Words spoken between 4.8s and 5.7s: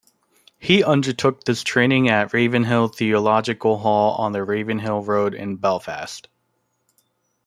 Road in